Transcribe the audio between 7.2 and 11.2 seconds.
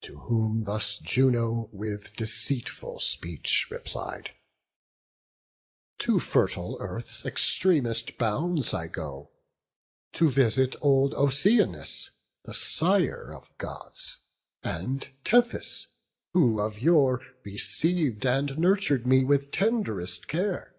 extremest bounds I go, to visit old